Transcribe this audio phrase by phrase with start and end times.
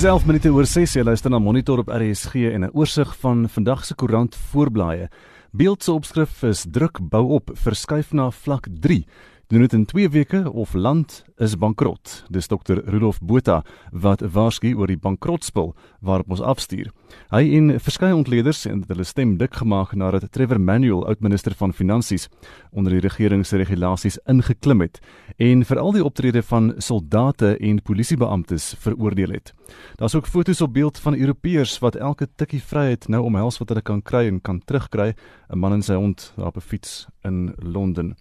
[0.00, 3.44] Dis 11 minute oor 6 jy luister na Monitor op RSG en 'n oorsig van
[3.52, 5.10] vandag se koerant voorblaaie.
[5.52, 9.04] Beeld se opskrif is druk bou op verskuif na vlak 3
[9.50, 12.24] doen dit in 2 weke of land is bankrot.
[12.30, 16.92] Dis dokter Rudolf Botha wat waarsku oor die bankrotspel waarop ons afstuur.
[17.34, 22.28] Hy en verskeie ontleeders het hulle stem dik gemaak nadat Trevor Manuel, oud-minister van Finansies,
[22.70, 25.02] onder die regering se regulasies ingeklim het
[25.36, 29.54] en veral die optrede van soldate en polisiebeamptes veroordeel het.
[29.98, 33.82] Daar's ook foto's op beeld van Europeërs wat elke tikkie vryheid nou omhels wat hulle
[33.82, 35.14] kan kry en kan terugkry,
[35.50, 38.14] 'n man en sy hond op 'n fiets in Londen.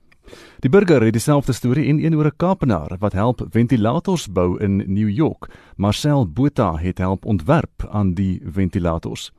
[0.60, 4.84] Die burger het dieselfde storie en een oor 'n Kaapenaar wat help ventilators bou in
[4.94, 5.50] New York.
[5.76, 9.32] Marcel Botha het help ontwerp aan die ventilators.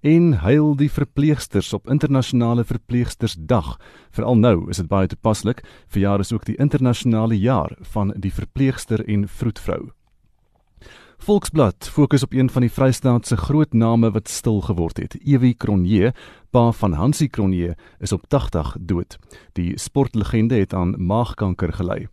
[0.00, 3.76] En huil die verpleegsters op internasionale verpleegstersdag.
[4.10, 5.62] Veral nou is dit baie toepaslik.
[5.86, 9.90] Verjaar is ook die internasionale jaar van die verpleegster en vroedvrou.
[11.18, 15.16] Volksblad fokus op een van die Vrystaat se groot name wat stil geword het.
[15.24, 16.12] Ewie Cronje,
[16.50, 19.18] pa van Hansie Cronje, is op 80 dood.
[19.52, 22.06] Die sportlegende het aan maagkanker gely.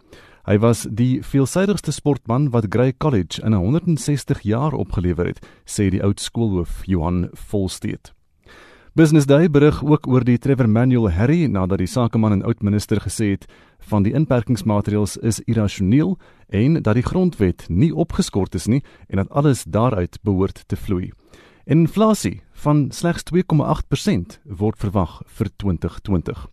[0.46, 6.04] Hy was die veelsidigste sportman wat Grey College in 160 jaar opgelewer het, sê die
[6.04, 8.12] oud skoolhoof Johan Volsteed.
[8.96, 13.34] Business Day berig ook oor die Trevor Manuel Harry nadat die sakeman en oud-minister gesê
[13.34, 13.48] het
[13.90, 16.14] van die inperkingsmaatreëls is irrasioneel
[16.48, 21.10] en dat die grondwet nie opgeskort is nie en dat alles daaruit behoort te vloei.
[21.66, 26.44] Inflasie van slegs 2,8% word verwag vir 2020.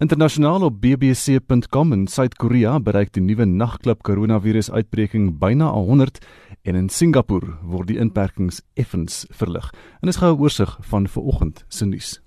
[0.00, 6.22] Internasionaal op bbc.com in Suid-Korea bereik die nuwe nagklub koronavirusuitbreking byna 100
[6.64, 9.68] en in Singapore word die inperkings effens verlig.
[10.00, 12.25] En dis gou 'n oorsig van vanoggend se nuus.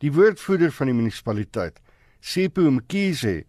[0.00, 1.80] Die woordvoerder van die munisipaliteit,
[2.20, 3.44] Sipho Mkhize,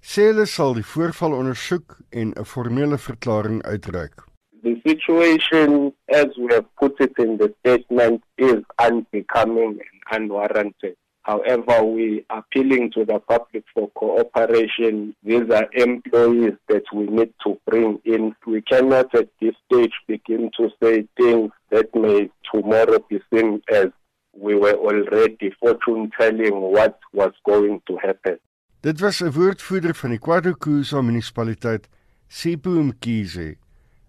[0.00, 4.24] sê hulle sal die voorval ondersoek en 'n formele verklaring uitreik.
[4.66, 10.96] The situation, as we have put it in the statement, is unbecoming and unwarranted.
[11.22, 15.14] However, we are appealing to the public for cooperation.
[15.22, 18.34] These are employees that we need to bring in.
[18.44, 23.90] We cannot at this stage begin to say things that may tomorrow be seen as
[24.36, 28.40] we were already fortune telling what was going to happen.
[28.80, 31.88] Dit was 'n woordvoerder van die KwaDukuza munisipaliteit,
[32.26, 33.58] Sipho Mkhize.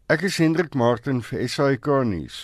[0.08, 2.36] Ek is Hendrik Martin vir SAK nuus.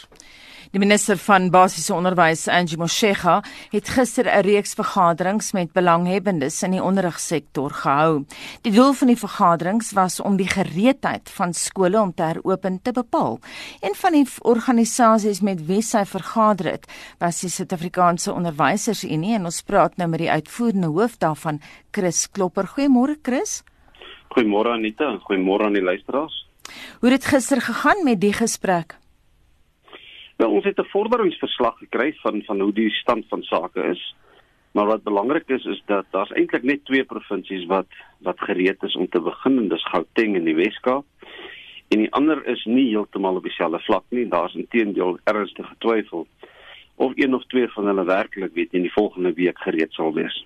[0.75, 3.37] Die minister van basiese onderwys, Angie Motshega,
[3.71, 8.25] het gister 'n reeks vergaderings met belanghebbendes in die onderrigsektor gehou.
[8.63, 12.91] Die doel van die vergaderings was om die gereedheid van skole om te heropen te
[12.91, 13.39] bepaal.
[13.79, 16.85] Een van die organisasies met wie sy vergader het,
[17.19, 21.61] was die Suid-Afrikaanse Onderwysersunie en ons praat nou met die uitvoerende hoof daarvan,
[21.91, 22.67] Chris Klopper.
[22.67, 23.63] Goeiemôre Chris.
[24.35, 26.42] Goeiemôre Anita en goeiemôre aan die luisteraars.
[26.99, 28.97] Hoe het dit gister gegaan met die gesprek?
[30.35, 34.15] Wel, ons het 'n vorderingsverslag gekry van van hoe die stand van sake is.
[34.71, 37.87] Maar wat belangrik is is dat daar's eintlik net twee provinsies wat
[38.19, 41.05] wat gereed is om te begin en dis Gauteng en die Wes-Kaap.
[41.87, 44.27] En die ander is nie heeltemal op dieselfde vlak nie.
[44.27, 46.27] Daar's intedeel ernstige twyfel.
[46.95, 50.45] of een of twee van hulle werklik weet in die volgende week gereed sal wees.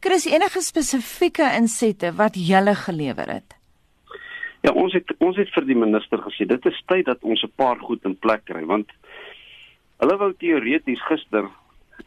[0.00, 3.56] Chris, enige spesifieke insette wat julle gelewer het?
[4.62, 7.52] Ja, ons het ons het vir die minister gesê dit is tyd dat ons 'n
[7.56, 8.90] paar goed in plek kry want
[9.98, 11.48] hulle wou teoreties gister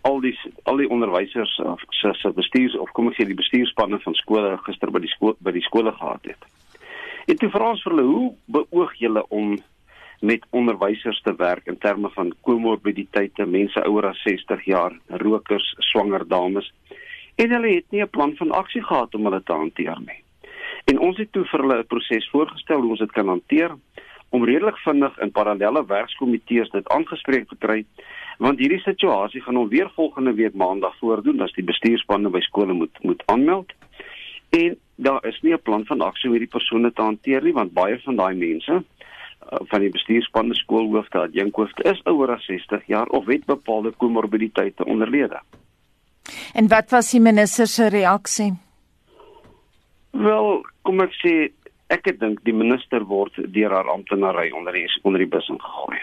[0.02, 4.00] al die al die onderwysers of se se bestuurs of kom ek sê die bestuurspanne
[4.00, 6.42] van skole gister by die skool by die skole gehad het.
[7.28, 9.58] En toe vra ons vir hulle, hoe beoog julle om
[10.22, 16.28] met onderwysers te werk in terme van komorbiditeite, mense ouer as 60 jaar, rokers, swanger
[16.28, 16.72] dames.
[17.36, 20.25] En hulle het nie 'n plan van aksie gehad om hulle te hanteer nie.
[20.86, 23.72] En ons het toe vir hulle 'n proses voorgestel hoe ons dit kan hanteer
[24.30, 27.86] om redelik vinnig in parallelle werkskomitees dit aangespreek te kry
[28.38, 32.74] want hierdie situasie gaan ons weer volgende week maandag voordoen as die bestuurspanne by skole
[32.74, 33.72] moet moet aanmeld.
[34.50, 37.74] En daar is nie 'n plan van aksie hoe hierdie persone te hanteer nie want
[37.74, 38.84] baie van daai mense
[39.46, 44.86] Uh, van die bestuurspanne skoolhoofde, adjunkhoofde is ouer as 60 jaar of het bepaalde komorbiditeite
[44.86, 45.38] onderlede.
[46.54, 48.54] En wat was die minister se reaksie?
[50.16, 51.36] Wel, kom ek sê
[51.94, 56.00] ek dink die minister word deur haar amptenary onder die onder die bus ingegooi.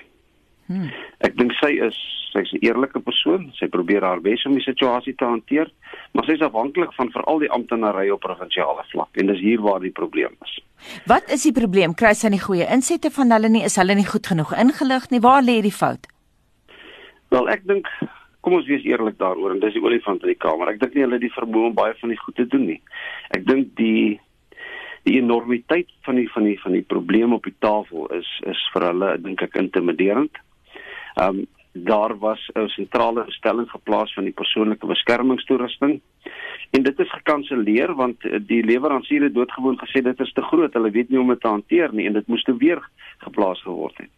[0.70, 0.90] Hmm.
[1.26, 1.96] Ek dink sy is
[2.32, 3.50] sy's 'n eerlike persoon.
[3.58, 5.68] Sy probeer haar bes om die situasie te hanteer,
[6.12, 9.80] maar sy is afhanklik van veral die amptenary op provinsiale vlak en dis hier waar
[9.80, 10.60] die probleem is.
[11.06, 11.94] Wat is die probleem?
[11.94, 13.64] Kry sy nie goeie insette van hulle nie?
[13.64, 15.20] Is hulle nie goed genoeg ingelig nie?
[15.20, 16.06] Waar lê die fout?
[17.28, 17.86] Wel, ek dink
[18.42, 20.72] kom ons wees eerlik daaroor en dis die olifant in die kamer.
[20.72, 22.80] Ek dink nie hulle het die vermoë om baie van die goed te doen nie.
[23.30, 24.20] Ek dink die
[25.02, 28.86] die enormiteit van die van die van die probleem op die tafel is is vir
[28.90, 30.38] hulle dink ek intimiderend.
[31.16, 36.00] Ehm um, daar was 'n sentrale bestelling geplaas van die persoonlike beskermingstoerusting
[36.70, 40.90] en dit is gekanselleer want die lewerancier het doodgewoon gesê dit is te groot, hulle
[40.90, 42.82] weet nie hoe om dit te hanteer nie en dit moes te weer
[43.18, 44.10] geplaas geword het.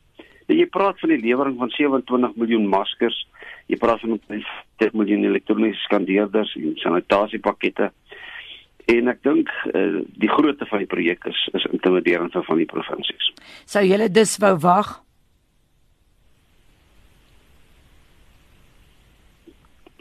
[0.46, 3.28] En jy praat van die lewering van 27 miljoen maskers,
[3.70, 7.90] jy praat van 10 miljoen elektroniese skandeerders en sanitasiepakkette.
[8.92, 12.68] En ek dink uh, die grootte van die projek is is intimiderend vir van die
[12.68, 13.30] provinsies.
[13.64, 14.98] Sou julle dus wou wag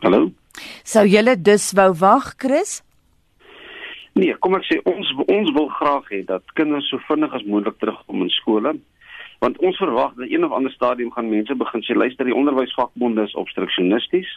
[0.03, 0.33] Hallo.
[0.83, 2.81] Sou julle dus wou wag, Chris?
[4.19, 7.77] Nee, kom ek sê ons ons wil graag hê dat kinders so vinnig as moontlik
[7.79, 8.73] terugkom in skole.
[9.43, 13.25] Want ons verwag dat een of ander stadium gaan mense begin sê luister die onderwysvakbonde
[13.27, 14.29] is obstruksionisties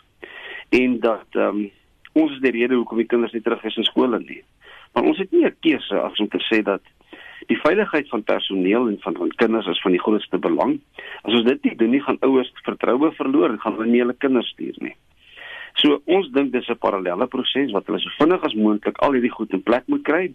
[0.74, 1.70] en dat ehm um,
[2.16, 4.40] ons is die rede hoekom die kinders nie terug is in skole nie.
[4.94, 6.82] Maar ons het nie 'n keuse as om te sê dat
[7.46, 10.80] die veiligheid van personeel en van van kinders is van die grootste belang.
[11.22, 14.16] As ons dit nie doen nie, gaan ouers vertroue verloor en gaan hulle nie hulle
[14.18, 14.96] kinders stuur nie.
[15.74, 19.36] So ons dink dis 'n parallelle proses wat hulle so vinnig as moontlik al hierdie
[19.38, 20.34] goed in plek moet kry.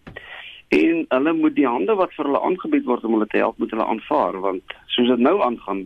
[0.71, 3.73] En hulle moet die hande wat vir hulle aangebied word om hulle te help moet
[3.75, 5.83] hulle aanvaar want soos dit nou aangaan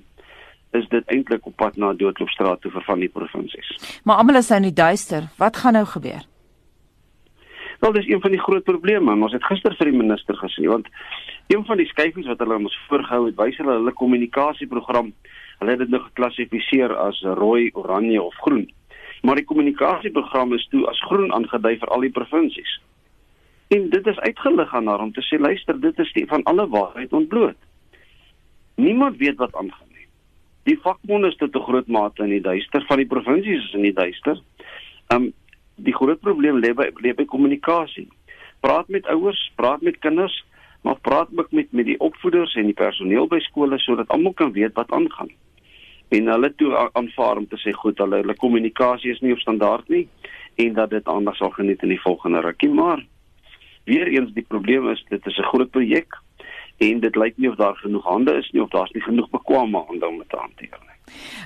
[0.77, 3.69] is dit eintlik op pad na doodloopstraat toe vir van die provinsies.
[4.03, 5.29] Maar almal is nou in die duister.
[5.39, 6.25] Wat gaan nou gebeur?
[7.79, 9.15] Wel dis een van die groot probleme.
[9.15, 10.91] Ons het gister vir die minister gesê want
[11.53, 15.13] een van die skyfies wat hulle ons voorgehou het, wys hulle hulle kommunikasieprogram.
[15.59, 18.67] Hulle het dit nou geklassifiseer as rooi, oranje of groen
[19.25, 22.75] maar die kommunikasieprogram is toe as groen aangedui vir al die provinsies.
[23.67, 26.67] En dit is uitgelig aan haar om te sê luister, dit is die van alle
[26.67, 27.57] waarheid ontbloot.
[28.75, 30.07] Niemand weet wat aangaan nie.
[30.63, 33.81] Die vakbonde is tot 'n groot mate in die duister van die provinsies is in
[33.81, 34.41] die duister.
[35.13, 35.33] Um
[35.75, 38.07] die groot probleem lê by lê by kommunikasie.
[38.59, 40.45] Praat met ouers, praat met kinders,
[40.85, 44.51] maar praat ook met met die opvoeders en die personeel by skole sodat almal kan
[44.51, 45.31] weet wat aangaan
[46.17, 49.89] en hulle toe aanvaar om te sê goed hulle hulle kommunikasie is nie op standaard
[49.89, 50.03] nie
[50.61, 53.01] en dat dit aandag sal geniet in die volgende rukkie maar
[53.85, 56.19] weer eens die probleem is dit is 'n groot projek
[56.77, 59.83] en dit lyk nie of daar genoeg hande is nie of daar's nie genoeg bekwame
[59.87, 60.94] hande om dit te hanteer nie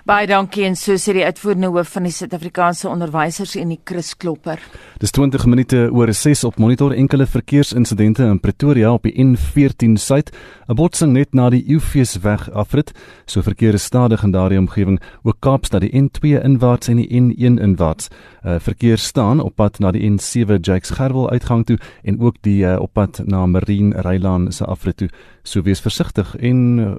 [0.07, 4.15] Baie dankie en so sê die uitvoerende hoof van die Suid-Afrikaanse Onderwysers en die Chris
[4.17, 4.61] Klopper.
[5.01, 10.31] Dis 20 minute oor 6 op monitor enkele verkeersinsidente in Pretoria op die N14 suid,
[10.67, 12.91] 'n botsing net na die Eufeesweg afrit,
[13.25, 17.59] so verkeer is stadig in daardie omgewing, ook Kaapstad die N2 inwaarts en die N1
[17.59, 18.09] inwaarts.
[18.45, 22.63] Uh, verkeer staan op pad na die N7 Jakes Gerwel uitgang toe en ook die
[22.63, 25.09] uh, op pad na Marine Rylaan se afrit toe.
[25.43, 26.91] So wees versigtig en uh,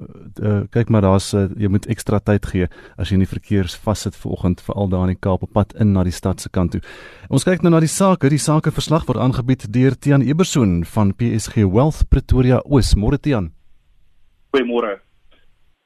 [0.43, 2.67] uh, kyk maar daar's uh, jy moet ekstra tyd gee
[2.97, 5.93] as jy in die verkeers vassit vanoggend veral daar in die Kaap op pad in
[5.95, 6.81] na die stad se kant toe.
[7.29, 8.29] Ons kyk nou na die sake.
[8.29, 12.95] Die sakeverslag word aangebied deur Tian Eberson van PSG Wealth Pretoria Oos.
[12.95, 13.51] Môre Tian.
[14.51, 14.99] Goeiemôre.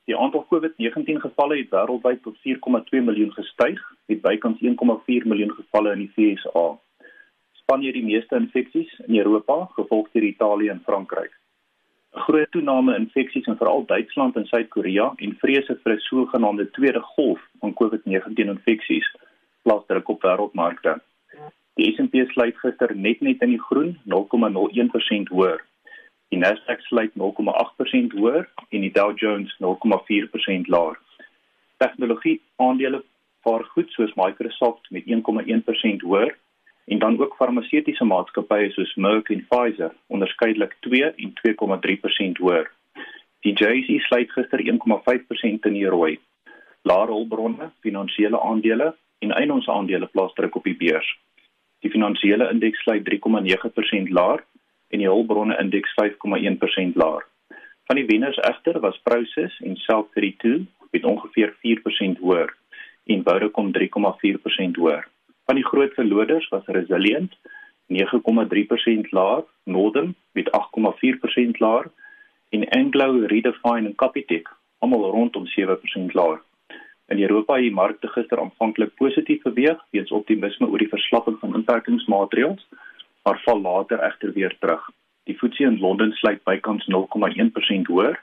[0.05, 5.95] Die aantal COVID-19 gevalle het wêreldwyd tot 4,2 miljoen gestyg, met bykans 1,4 miljoen gevalle
[5.95, 6.65] in die VSA.
[7.61, 11.33] Spanje het die meeste infeksies in Europa, gevolg deur Italië en Frankryk.
[12.15, 17.01] Groot toename in infeksies in veral Duitsland en Suid-Korea en vrese vir 'n sogenaamde tweede
[17.01, 19.07] golf van COVID-19 infeksies
[19.63, 21.01] plaas druk op wêreldmarkte.
[21.73, 25.59] Die S&P sluit gister net net in die groen, 0,01% hoër.
[26.29, 30.97] Die Nasdaq sluit 0,8% hoër en die Dow Jones 0,4% laer.
[31.77, 33.03] Tegnologie aandele
[33.43, 36.31] vaar goed soos Microsoft met 1,1% hoër
[36.85, 42.71] en dan ook farmaseutiese maatskappye soos Merck en Pfizer onderskeidelik 2 en 2,3% hoër.
[43.45, 46.19] Die JSE sluit gister 1,5% in die rooi.
[46.81, 51.09] Laer hulpbronne, finansiële aandele en eiendomse aandele plaas druk op die beurs.
[51.81, 54.45] Die finansiële indeks sluit 3,9% laer
[54.89, 57.25] en die hulpbronne indeks 5,1% laer.
[57.85, 62.53] Van die wenners egter was Prosus en Self32 met ongeveer 4% hoër
[63.05, 65.05] en Vodacom 3,4% hoër.
[65.45, 67.37] Van die groot verloders was Resilient
[67.87, 71.91] 9,3% laer, Northern met 8,4% laer
[72.49, 74.49] en Anglo, Redefine en Capitec
[74.85, 76.41] almal rondom 7% laer.
[77.07, 81.55] In Europa het die markte gister aanvanklik positief beweeg weens optimisme oor die verslapping van
[81.61, 82.65] inperkingsmaatreëls,
[83.23, 84.81] maar val later egter weer terug.
[85.25, 88.17] Die FTSE in Londen sluit bykans 0,1% hoër,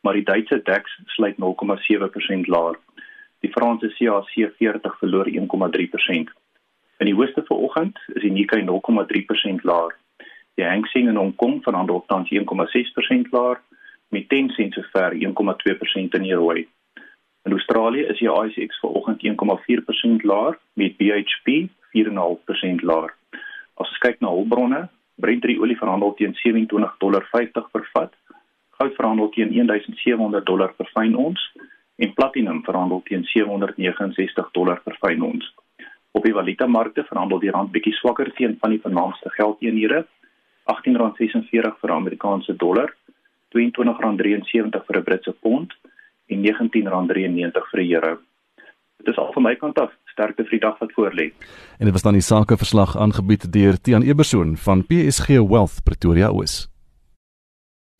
[0.00, 2.78] maar die Duitse DAX sluit 0,7% laer.
[3.40, 6.41] Die Franse CAC 40 verloor 1,3%.
[7.02, 9.94] In die hoogste vanoggend is die Nikkei 0,3% laer.
[10.54, 13.58] Die Hang Seng in Hong Kong verhandel tans 1,6% laer
[14.14, 16.68] met Tencent sover 1,2% in die rooi.
[17.42, 21.66] In Australië is die ASX vanoggend 1,4% laer met BHP
[21.96, 23.10] 4,5% laer.
[23.74, 24.84] As ons kyk na hulpbronne,
[25.18, 28.14] Brent olie verhandel teen 27 dollar 50 per vat.
[28.78, 31.50] Goud verhandel teen 1700 dollar per fyn ons
[31.98, 35.50] en platinum verhandel teen 769 dollar per fyn ons.
[36.12, 40.04] Op die valutamarkte verhandel die rand bietjie swakker teen van die vernaamste geldeenhede.
[40.70, 42.92] R18.46 vir Amerikaanse dollar,
[43.54, 45.72] R22.73 vir 'n Britse pond
[46.28, 48.18] en R19.93 vir 'n euro.
[48.96, 51.32] Dit is al van my kant af sterkte vir die dag wat voorlê.
[51.78, 56.68] En dit was dan die sakeverslag aangebied deur Tian Ebersoon van PSG Wealth Pretoria Oos.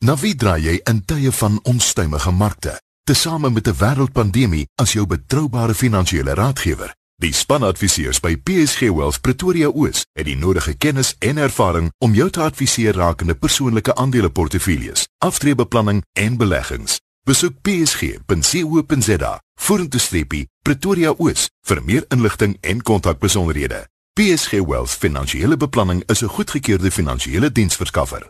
[0.05, 6.33] Navidra jy in tye van onstuimige markte, tesame met 'n wêreldpandemie as jou betroubare finansiële
[6.33, 7.02] raadgewer.
[7.23, 12.27] Die spanadviseurs by PSG Wealth Pretoria Oos het die nodige kennis en ervaring om jou
[12.29, 16.97] te adviseer rakende persoonlike aandeleportefeuilles, aftreebeplanning en beleggings.
[17.23, 23.85] Besoek psg.co.za vorentoe streepie Pretoria Oos vir meer inligting en kontakbesonderhede.
[24.19, 28.27] PSG Wealth Finansiële Beplanning is 'n goedgekeurde finansiële diensverskaffer.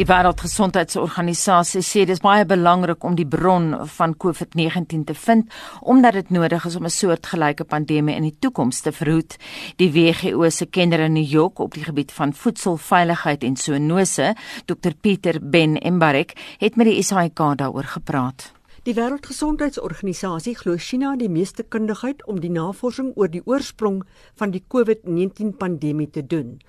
[0.00, 3.66] Die Wêreldgesondheidsorganisasie sê dis baie belangrik om die bron
[3.98, 5.56] van COVID-19 te vind
[5.92, 9.36] omdat dit nodig is om 'n soortgelyke pandemie in die toekoms te verhoed.
[9.76, 14.94] Die WHO se kenner in New York op die gebied van voedselveiligheid en zoonose, Dr
[15.00, 18.52] Pieter Ben Embarek, het met die SAK daaroor gepraat.
[18.82, 24.02] Die Wêreldgesondheidsorganisasie glo China die meeste kundigheid om die navorsing oor die oorsprong
[24.34, 26.60] van die COVID-19 pandemie te doen.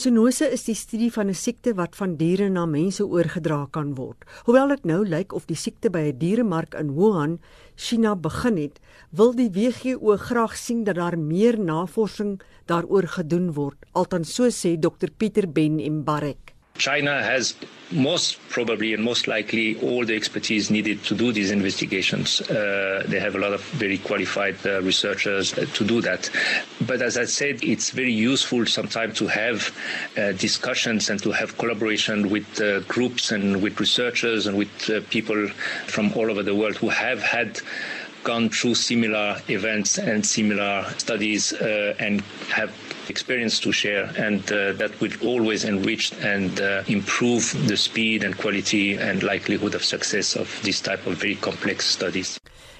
[0.00, 4.24] Zoonose is die studie van 'n siekte wat van diere na mense oorgedra kan word.
[4.44, 7.38] Hoewel dit nou lyk of die siekte by 'n dieremark in Wuhan,
[7.76, 8.80] China begin het,
[9.10, 14.78] wil die WHO graag sien dat daar meer navorsing daaroor gedoen word, althans so sê
[14.78, 16.59] Dr Pieter Ben Mbarek.
[16.80, 17.54] China has
[17.92, 22.40] most probably and most likely all the expertise needed to do these investigations.
[22.40, 26.30] Uh, they have a lot of very qualified uh, researchers uh, to do that.
[26.86, 29.76] But as I said, it's very useful sometimes to have
[30.16, 35.00] uh, discussions and to have collaboration with uh, groups and with researchers and with uh,
[35.10, 35.48] people
[35.86, 37.60] from all over the world who have had
[38.22, 42.70] gone through similar events and similar studies and have
[43.10, 48.38] experience to share, and uh, that will always enrich and uh, improve the speed and
[48.38, 52.38] quality and likelihood of success of this type of very complex studies.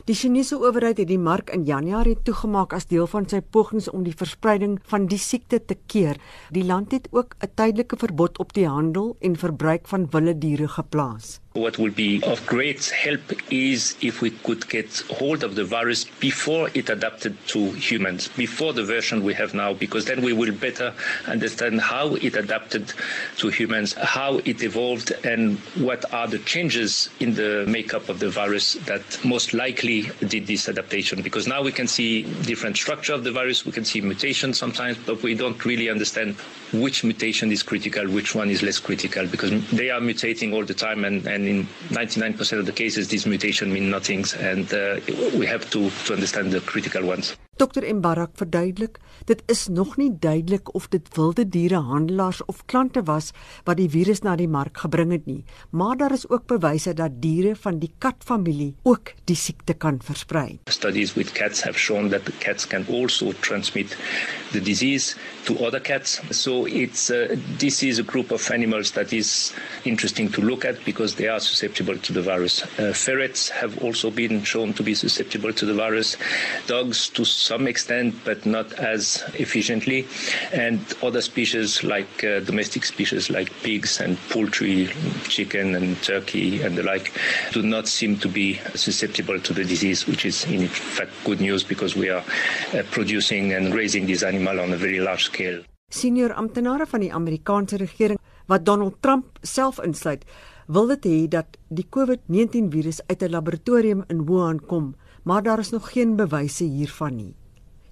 [0.09, 4.07] Die Chinese owerheid het die mark in Januarie toegemaak as deel van sy pogings om
[4.07, 6.17] die verspreiding van die siekte te keer.
[6.57, 10.69] Die land het ook 'n tydelike verbod op die handel en verbruik van wilde diere
[10.69, 11.41] geplaas.
[11.55, 16.05] What will be of great help is if we could get hold of the virus
[16.21, 20.53] before it adapted to humans, before the version we have now, because then we will
[20.53, 20.95] better
[21.27, 22.93] understand how it adapted
[23.39, 28.31] to humans, how it evolved, and what are the changes in the makeup of the
[28.31, 31.21] virus that most likely did this adaptation.
[31.21, 34.99] Because now we can see different structure of the virus, we can see mutations sometimes,
[34.99, 36.37] but we don't really understand
[36.73, 40.75] which mutation is critical, which one is less critical, because they are mutating all the
[40.75, 45.01] time, and, and in 99% of the cases, these mutations mean nothing, and uh,
[45.37, 47.37] we have to, to understand the critical ones.
[47.61, 48.97] Dr Mbarak verduidelik,
[49.29, 53.35] dit is nog nie duidelik of dit wilde dierehandelaars of klante was
[53.67, 55.43] wat die virus na die mark gebring het nie,
[55.77, 60.59] maar daar is ook bewyse dat diere van die katfamilie ook die siekte kan versprei.
[60.73, 63.93] Studies with cats have shown that the cats can also transmit
[64.53, 66.21] the disease to other cats.
[66.31, 69.53] So it's uh, this is a group of animals that is
[69.85, 72.63] interesting to look at because they are susceptible to the virus.
[72.79, 76.17] Uh, ferrets have also been shown to be susceptible to the virus.
[76.67, 80.07] Dogs to some extent, but not as efficiently.
[80.53, 84.87] And other species like uh, domestic species like pigs and poultry,
[85.37, 87.11] chicken and turkey and the like
[87.53, 91.63] do not seem to be susceptible to the disease, which is in fact good news
[91.73, 95.59] because we are uh, producing and raising this animal on a very large scale.
[95.91, 100.23] Senior amptenare van die Amerikaanse regering wat Donald Trump self insluit,
[100.71, 104.95] wil dit hê dat die COVID-19 virus uit 'n laboratorium in Wuhan kom,
[105.27, 107.35] maar daar is nog geen bewyse hiervan nie.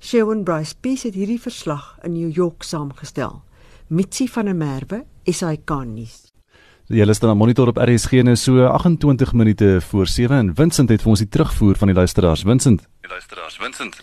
[0.00, 3.42] Shawn Bryce Peace het hierdie verslag in New York saamgestel.
[3.88, 6.28] Mitsi van der Merwe, SAK nuus.
[6.88, 11.02] Jy luister na Monitor op RSG nou so 28 minute voor 7 en Vincent het
[11.02, 12.46] vir ons die terugvoer van die luisteraars.
[12.46, 12.86] Vincent.
[13.02, 13.98] Die luisteraars, Vincent.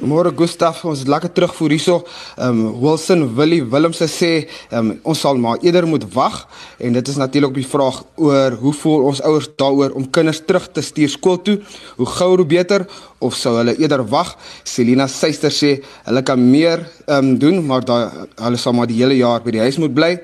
[0.00, 1.94] Goeiemôre Gustaf, ons het lekker terugvoer hierso.
[2.40, 4.30] Ehm um, Wilson Willie Willemse sê
[4.70, 6.38] ehm um, ons sal maar eerder moet wag
[6.78, 10.40] en dit is natuurlik op die vraag oor hoe voel ons ouers daaroor om kinders
[10.46, 11.58] terug te stuur skool toe?
[11.98, 12.86] Hoe gouer hoe beter
[13.18, 14.32] of sou hulle eerder wag?
[14.64, 15.74] Selina Suster sê
[16.08, 18.08] hulle kan meer ehm um, doen, maar daai
[18.40, 20.14] hulle sal maar die hele jaar by die huis moet bly.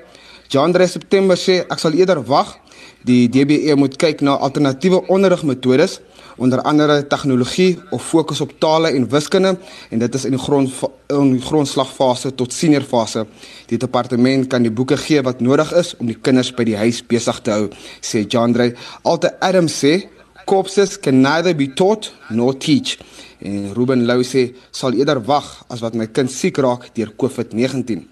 [0.49, 2.57] Jan Dre September sê ek sal eerder wag.
[3.05, 5.99] Die DBE moet kyk na alternatiewe onderrigmetodes
[6.37, 9.57] onder andere tegnologie of fokus op tale en wiskunde
[9.89, 10.71] en dit is in die grond
[11.07, 13.25] in die grondslagfase tot seniorfase.
[13.67, 17.01] Die departement kan die boeke gee wat nodig is om die kinders by die huis
[17.05, 17.69] besig te hou,
[18.01, 18.73] sê Jandre.
[19.03, 20.09] Alte Adam sê
[20.47, 22.97] corpses can neither be taught nor teach.
[23.39, 28.05] En Ruben Lou sê sal eerder wag as wat my kind siek raak deur COVID-19.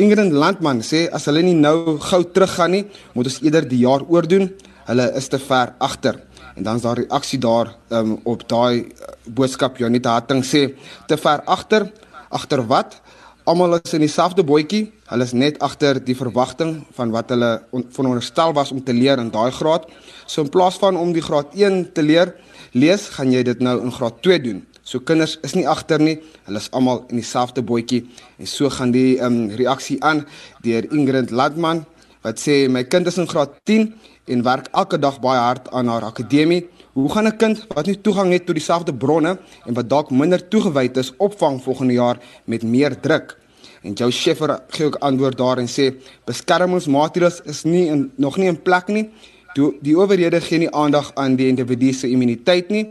[0.00, 4.04] Ingrid Landman sê as hulle nie nou gou teruggaan nie, moet ons eerder die jaar
[4.08, 4.48] oordoen.
[4.88, 6.16] Hulle is te ver agter
[6.54, 10.74] en dan is daar reaksie daar um, op daai uh, boodskap Janita Hatting sê
[11.06, 11.90] te ver agter
[12.30, 13.00] agter wat?
[13.44, 14.92] Almal is in dieselfde bootjie.
[15.10, 19.18] Hulle is net agter die verwagting van wat hulle on, veronderstel was om te leer
[19.18, 19.88] in daai graad.
[20.26, 22.36] So in plaas van om die graad 1 te leer
[22.72, 24.62] lees gaan jy dit nou in graad 2 doen.
[24.82, 26.20] So kinders is nie agter nie.
[26.46, 28.04] Hulle is almal in dieselfde bootjie.
[28.38, 30.22] En so gaan die um, reaksie aan
[30.62, 31.84] deur Ingrid Ladman
[32.22, 33.92] wat sê my kind is in graad 10
[34.32, 36.68] en werk elke dag baie hard aan haar akademie.
[36.92, 40.48] Hoe gaan 'n kind wat nie toegang het tot dieselfde bronne en wat dalk minder
[40.48, 43.38] toegewyd is opvang volgende jaar met meer druk?
[43.82, 48.46] En Joe Scheffer gee ook antwoord daar en sê beskermingsmaatreëls is nie in, nog nie
[48.46, 49.10] in plek nie.
[49.54, 52.86] Die, die owerhede gee nie aandag aan die individu se immuniteit nie.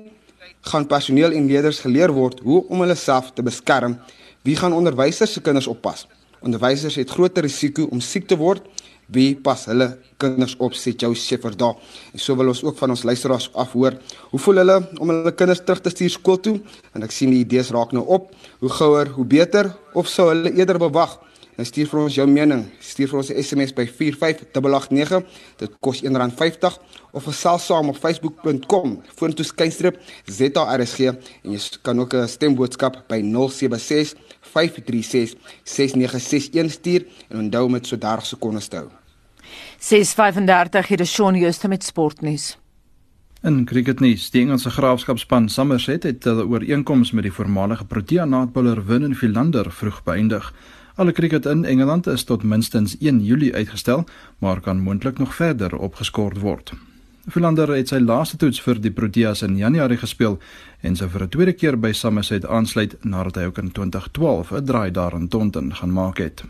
[0.62, 3.98] Gaan personeel en leerders geleer word hoe om hulle self te beskerm?
[4.44, 6.08] Wie gaan onderwysers se kinders oppas?
[6.42, 8.68] Onderwysers het groter risiko om siek te word
[9.12, 9.88] wie pas hulle
[10.22, 11.76] kinders op sê jou Shepherd daar.
[12.14, 13.98] En so wil ons ook van ons luisteraars afhoor
[14.32, 16.60] hoe voel hulle om hulle kinders terug te stuur skool toe?
[16.96, 18.32] En ek sien die idees raak nou op.
[18.60, 19.74] Hoe gouer hoe beter?
[19.94, 21.20] Of sou hulle eerder bewag?
[21.60, 22.64] En stuur vir ons jou mening.
[22.82, 25.24] Stuur vir ons 'n SMS by 45889
[25.58, 26.80] dit kos R1.50
[27.12, 31.00] of gesels saam op facebook.com vorentoe skynstreep ZARSG
[31.44, 37.06] en jy kan ook 'n stemboodskap by 076 536 6961 stuur.
[37.30, 39.01] En onthou om dit so 30 sekondes te hou
[39.82, 42.58] 6:35 hier is Shaun Jooste met sportnuus.
[43.42, 49.16] In cricketnuus, die Engelse graafskapspan Somerset het hulle ooreenkoms met die voormalige Protea naadbouler Vernon
[49.16, 50.54] Philander vroeg beëindig.
[50.96, 54.06] Alle cricket in Engeland is tot minstens 1 Julie uitgestel,
[54.38, 56.74] maar kan moontlik nog verder opgeskort word.
[57.30, 60.38] Philander het sy laaste toets vir die Proteas in Januarie gespeel
[60.82, 64.66] en sou vir 'n tweede keer by Somerset aansluit nadat hy ook in 2012 'n
[64.66, 66.44] draai daar in Taunton gaan maak het.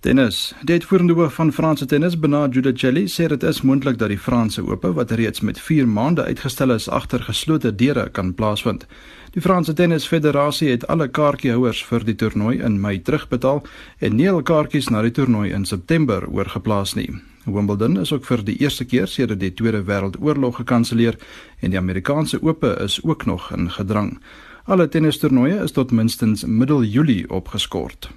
[0.00, 0.54] Tennis.
[0.64, 4.92] Uitvoerende hoof van Franse tennis, Bernard Judicelli, sê dit is moontlik dat die Franse Ope
[4.92, 8.86] wat reeds met 4 maande uitgestel is agter geslote deure kan plaasvind.
[9.32, 13.62] Die Franse Tennisfederasie het alle kaartjiehouers vir die toernooi in Mei terugbetaal
[13.98, 17.10] en nie al kaartjies na die toernooi in September oorgeplaas nie.
[17.44, 21.18] Wimbledon is ook vir die eerste keer sedert die Tweede Wêreldoorlog gekanselleer
[21.60, 24.16] en die Amerikaanse Ope is ook nog in gedrang.
[24.64, 28.10] Alle tennistoernooie is tot minstens middel Julie opgeskort.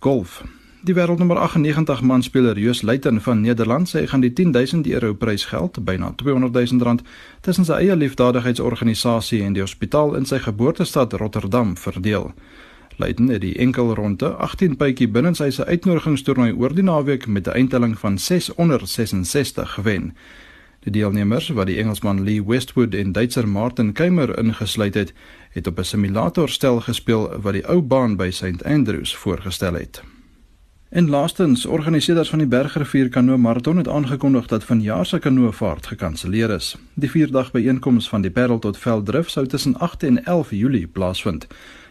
[0.00, 0.42] Golf.
[0.80, 5.14] Die wêreldnommer 98 man speler Joos Luiten van Nederland sê hy gaan die 10000 euro
[5.14, 7.00] prysgeld, byna 200000 rand,
[7.42, 12.30] tussen sy eie liefdadigheidsorganisasie en die hospitaal in sy geboortestad Rotterdam verdeel.
[12.96, 17.58] Luiten het die enkelronde 18 bytjie binne sy se uitnodigingstoernooi oor die naweek met 'n
[17.58, 20.14] eindtelling van 666 gewen.
[20.86, 25.12] Die deelnemers wat die Engelsman Lee Westwood en Duitser Martin Keimer ingesluit het,
[25.50, 30.02] het op 'n simulatorstel gespeel wat die ou baan by St Andrews voorgestel het.
[30.88, 36.50] En laastens, organiseerders van die Bergrivier Kanoe Marathon het aangekondig dat vanjaar se kanoevaart gekanselleer
[36.50, 36.76] is.
[36.94, 41.46] Die 4-dag byeenkoms van die Parel tot Velddrif sou tussen 8 en 11 Julie plaasvind.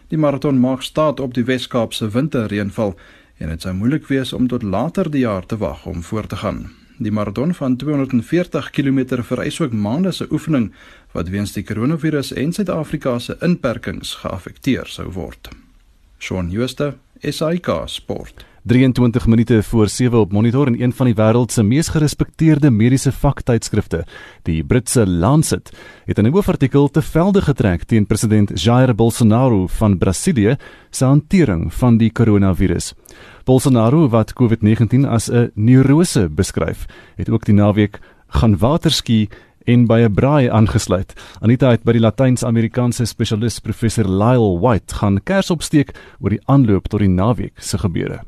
[0.08, 2.96] Die marathon maak staat op die Wes-Kaapse winterreënval
[3.38, 6.36] en dit sou moeilik wees om tot later die jaar te wag om voort te
[6.36, 6.70] gaan.
[6.98, 10.72] Die marathon van 240 km vereis ook maande se oefening
[11.12, 15.48] wat weens die koronavirus en Suid-Afrika se inperkings geaffekteer sou word.
[16.18, 18.44] Shaun Schuster, SAK Sport.
[18.62, 23.12] 23 minute voor 7 op monitor en een van die wêreld se mees gerespekteerde mediese
[23.12, 24.04] vaktydskrifte,
[24.42, 25.72] die Britse Lancet,
[26.04, 30.56] het 'n hoofartikel te velde getrek teen president Jair Bolsonaro van Brasilië
[30.90, 32.94] se hantering van die koronavirus.
[33.44, 36.84] Bolsonaro wat COVID-19 as 'n neurose beskryf,
[37.16, 39.28] het ook die naweek gaan waterski
[39.68, 41.12] en by 'n braai aangesluit.
[41.40, 46.88] Anita het by die Latyns-Amerikaanse spesialis professor Lyle White gaan kers opsteek oor die aanloop
[46.88, 48.20] tot die naweek se gebeure.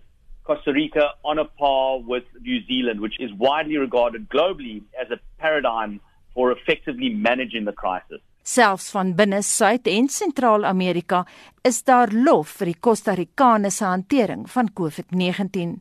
[0.44, 5.20] Costa Rica on a par with New Zealand, which is widely regarded globally as a
[5.40, 6.02] paradigm
[6.34, 8.20] for effectively managing the crisis.
[8.44, 11.22] Selfs van binne Suid- en Sentraal-Amerika
[11.64, 15.78] is daar lof vir die Costa Ricanese hantering van COVID-19.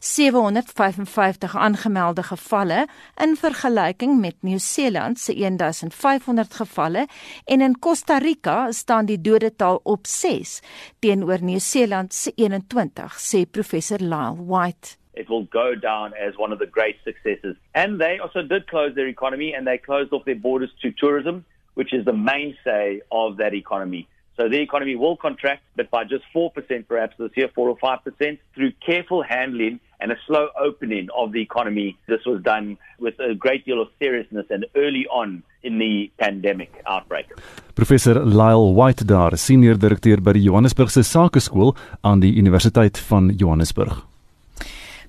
[0.00, 2.86] 755 aangemelde gevalle
[3.20, 7.06] in vergelyking met Nieu-Seeland se 1500 gevalle
[7.44, 10.60] en in Costa Rica staan die dodetal op 6
[10.98, 14.96] teenoor Nieu-Seeland se 21, sê professor Lyle White.
[15.16, 17.56] it will go down as one of the great successes.
[17.74, 21.44] And they also did close their economy and they closed off their borders to tourism,
[21.76, 24.08] which is the mainstay of that economy.
[24.36, 26.52] So the economy will contract, but by just 4%
[26.86, 31.40] perhaps this year, 4 or 5%, through careful handling and a slow opening of the
[31.40, 31.96] economy.
[32.06, 36.70] This was done with a great deal of seriousness and early on in the pandemic
[36.86, 37.26] outbreak.
[37.74, 44.04] Professor Lyle White daar, senior direkteur by die Johannesburgse Sakeskool aan die Universiteit van Johannesburg.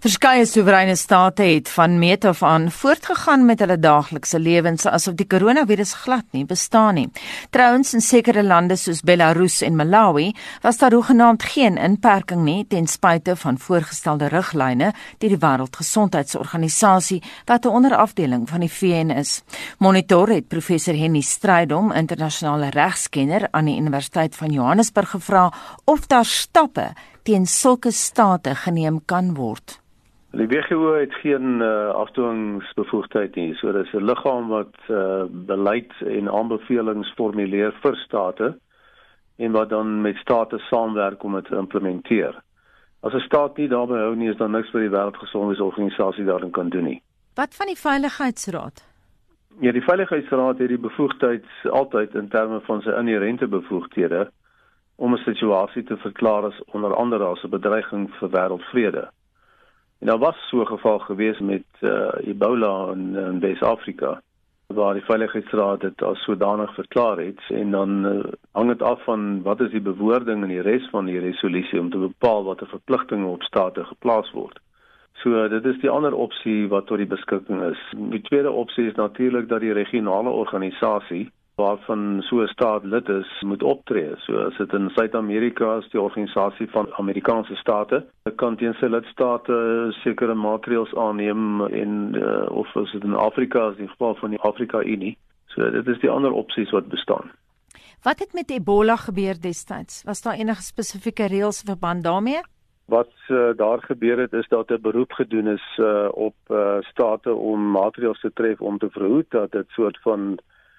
[0.08, 5.26] Verskeie soewereine state het van meet af aan voortgegaan met hulle daaglikse lewens asof die
[5.28, 7.10] koronavirus glad nie bestaan nie.
[7.52, 10.30] Trouwens in sekere lande soos Belarus en Malawi
[10.64, 17.66] was daar hoegenaamd geen inperking nie ten spyte van voorgestelde riglyne deur die Wêreldgesondheidsorganisasie wat
[17.66, 19.42] 'n onderafdeling van die VN is.
[19.78, 26.26] Monitor het professor Henny Strydom, internasionale regskenner aan die Universiteit van Johannesburg gevra of daar
[26.26, 26.94] stappe
[27.24, 29.82] teen sulke state geneem kan word.
[30.38, 33.56] Die WHO het geen uh, afdwingingsbevoegdheid nie.
[33.56, 38.58] So dis 'n liggaam wat uh, beleid en aanbevelings formuleer vir state
[39.38, 42.42] en wat dan met state saamwerk om dit te implementeer.
[43.00, 46.70] As 'n staat nie daarby hou nie, is daar niks vir die Wêreldgesondheidsorganisasie daarin kan
[46.70, 47.02] doen nie.
[47.34, 48.86] Wat van die Veiligheidsraad?
[49.60, 54.30] Ja, die Veiligheidsraad het die bevoegdheid altyd in terme van sy inherente bevoegdhede
[54.96, 59.10] om 'n situasie te verklaar as onder andere as 'n bedreiging vir wêreldvrede.
[60.00, 64.22] En daar was so 'n geval gewees met uh, Ebola in, in Wes-Afrika
[64.68, 69.42] waar die Veiligheidsraad dit as sodanig verklaar het en dan uh, hang dit af van
[69.42, 73.26] wat is die bewoording in die res van die resolusie om te bepaal watter verpligtinge
[73.26, 74.60] op state geplaas word.
[75.14, 77.80] So dit is die ander opsie wat tot die beskikking is.
[78.12, 83.42] Die tweede opsie is natuurlik dat die regionale organisasie waarvan so 'n staat lid is,
[83.42, 84.12] moet optree.
[84.18, 89.88] So as dit in Suid-Amerika is, die organisasie van Amerikaanse state, kan teen sy lidstate
[90.04, 94.40] sekere maatreëls aanneem en uh, of as dit in Afrika is, in geval van die
[94.40, 95.18] Afrika Unie.
[95.46, 97.32] So dit is die ander opsies wat bestaan.
[98.04, 100.04] Wat het met Ebola gebeur destyds?
[100.04, 102.42] Was daar enige spesifieke reëls verband daarmee?
[102.86, 107.34] Wat uh, daar gebeur het is dat 'n beroep gedoen is uh, op uh, state
[107.34, 110.38] om maatreëls te tref om te verhoed dat dit soort van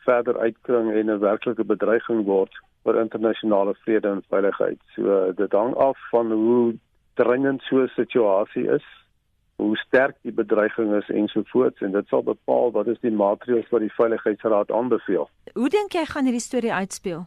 [0.08, 2.52] verder uitkring en 'n werklike bedreiging word
[2.84, 4.80] vir internasionale vrede en veiligheid.
[4.94, 6.76] So dit hang af van hoe
[7.14, 8.86] dringend so 'n situasie is,
[9.56, 13.80] hoe sterk die bedreiging is ensovoorts en dit sal bepaal wat is die maatreëls wat
[13.80, 15.28] die veiligheidsraad aanbeveel.
[15.54, 17.26] Hoe dink jy gaan hierdie storie uitspeel?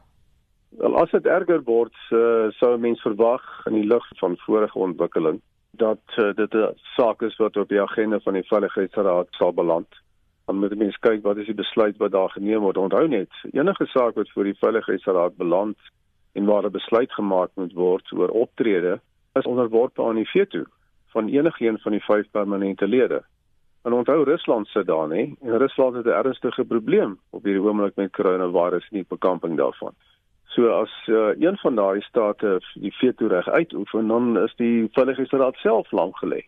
[0.70, 4.80] Wel as dit erger word, uh, sou 'n mens verwag in die lig van vorige
[4.80, 5.42] ontwikkeling
[5.72, 9.88] dat uh, dit 'n saak is wat op die agenda van die veiligheidsraad sal beland
[10.46, 12.78] dan moet mense kyk wat is die besluit wat daar geneem word.
[12.78, 15.78] Onthou net, enige saak wat voor die veiligheidsraad beland
[16.34, 19.00] en waar 'n besluit gemaak moet word oor optrede,
[19.34, 20.64] is onderworpe aan die veto
[21.14, 23.24] van enigiemand van die vyf permanente lede.
[23.84, 25.34] En onthou Rusland sit daar, nê?
[25.42, 29.94] En Rusland het 'n ernstige probleem op hierdie oomblik met coronavirus en die bekamping daarvan.
[30.46, 35.56] So as uh, een van daai state die veto reg uitoefen, dan is die veiligheidsraad
[35.56, 36.42] self lank gelê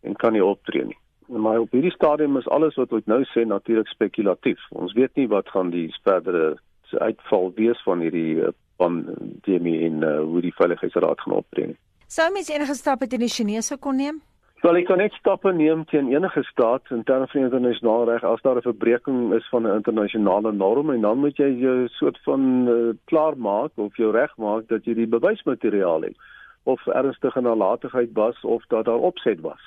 [0.00, 3.44] en kan nie optree nie maar op hierdie stadium is alles wat ek nou sê
[3.46, 4.60] natuurlik spekulatief.
[4.70, 6.56] Ons weet nie wat gaan die verdere
[6.92, 11.78] uitval wees van hierdie pandemie en uh, hoe die veiligheidsraad gaan optree nie.
[12.12, 14.20] Sou mens enige stappe teen die Chinese kon neem?
[14.62, 18.42] Wel, ek kan net stappe neem teen enige staat in terme van internasionale reg as
[18.44, 22.68] daar 'n verbreeking is van 'n internasionale norm en dan moet jy jou soort van
[22.68, 26.16] uh, klaar maak of jou reg maak dat jy die bewysmateriaal het
[26.62, 29.62] of ernstige nalatigheid was of dat daar opset was.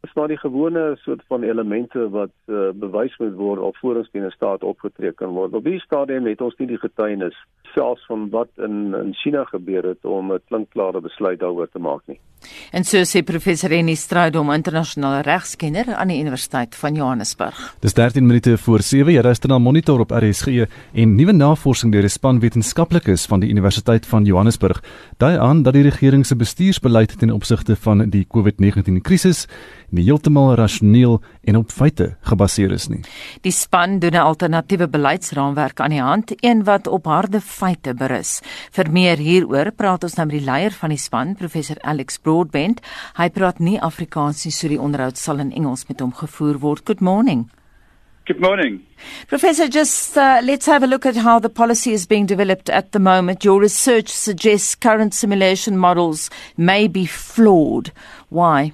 [0.00, 4.30] Is maar die gewone soort van elemente wat uh, bewys moet word alvorens teen 'n
[4.30, 5.52] staat opgetree kan word.
[5.52, 7.36] Op die stadium het ons nie die getuienis
[7.74, 12.02] selfs van wat in in China gebeur het om 'n klinkklare besluit daaroor te maak
[12.06, 12.20] nie.
[12.70, 17.56] En so sê professor Renny Strydom, internasionale regskenner aan die Universiteit van Johannesburg.
[17.80, 19.12] Dis 13 minute voor 7.
[19.12, 23.50] Jy luister na Monitor op RSG en nuwe navorsing deur die span wetenskaplikes van die
[23.50, 24.82] Universiteit van Johannesburg
[25.18, 29.46] dui aan dat die regering se bestuursbeleid ten opsigte van die COVID-19 krisis
[29.90, 33.00] nie heeltemal rasioneel en op feite gebaseer is nie.
[33.42, 38.40] Die span doen 'n alternatiewe beleidsraamwerk aan die hand, een wat op harde feite berus.
[38.70, 42.80] Vir meer hieroor praat ons nou met die leier van die span, professor Alex Broadbent.
[43.16, 46.82] Hy praat nie Afrikaans nie, so die onderhoud sal in Engels met hom gevoer word.
[46.84, 47.50] Good morning.
[48.26, 48.80] Good morning.
[49.26, 52.92] Professor, just uh, let's have a look at how the policy is being developed at
[52.92, 53.42] the moment.
[53.42, 57.90] Your research suggests current simulation models may be flawed.
[58.28, 58.72] Why?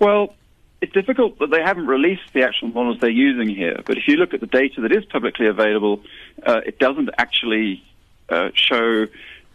[0.00, 0.34] Well,
[0.82, 3.80] it's difficult that they haven't released the actual models they're using here.
[3.86, 6.00] But if you look at the data that is publicly available,
[6.44, 7.82] uh, it doesn't actually
[8.28, 9.06] uh, show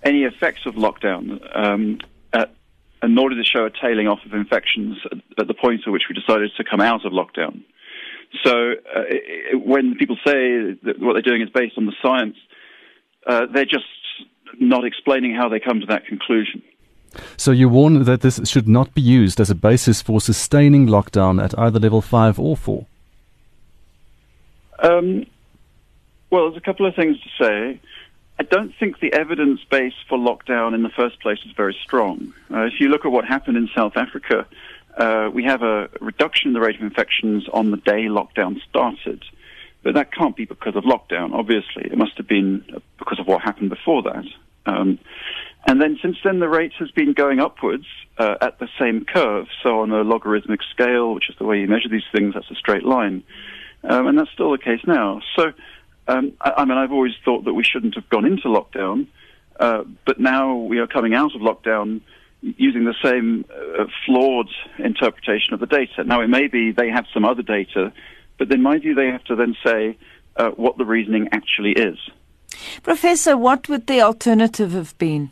[0.04, 2.00] any effects of lockdown, um,
[2.32, 2.54] at,
[3.02, 5.92] and nor does it show a tailing off of infections at, at, the point at
[5.92, 7.62] which we decided to come out of lockdown.
[8.46, 12.38] So uh, it, when people say that what they're doing is based on the science,
[13.26, 13.84] uh, they're just
[14.60, 16.62] not explaining how they come to that conclusion.
[17.36, 21.44] So you warn that this should not be used as a basis for sustaining lockdown
[21.44, 22.86] at either level 5 or 4?
[24.80, 25.26] Um,
[26.30, 27.80] well, there's a couple of things to say.
[28.40, 32.34] I don't think the evidence base for lockdown in the first place is very strong.
[32.54, 34.46] Uh, if you look at what happened in South Africa,
[34.98, 39.24] uh, we have a reduction in the rate of infections on the day lockdown started.
[39.84, 41.86] But that can't be because of lockdown, obviously.
[41.86, 42.64] It must have been
[43.00, 44.26] because of what happened before that.
[44.66, 45.00] Um,
[45.68, 47.86] and then since then, the rate has been going upwards
[48.18, 49.48] uh, at the same curve.
[49.62, 52.56] So on a logarithmic scale, which is the way you measure these things, that's a
[52.56, 53.22] straight line.
[53.84, 55.22] Um, and that's still the case now.
[55.36, 55.52] So,
[56.08, 59.08] um, I, I, mean, I've always thought that we shouldn't have gone into lockdown,
[59.60, 62.00] uh, but now we are coming out of lockdown
[62.42, 64.50] using the same uh, flawed
[64.80, 66.06] interpretation of the data.
[66.06, 67.92] Now, it may be they have some other data,
[68.40, 69.98] but in my view, they have to then say
[70.38, 71.98] uh, what the reasoning actually is.
[72.84, 75.32] Professor, what would the alternative have been?